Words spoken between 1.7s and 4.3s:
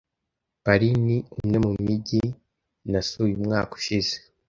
mijyi nasuye umwaka ushize.